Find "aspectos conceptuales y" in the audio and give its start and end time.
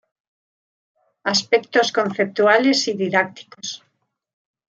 1.23-2.93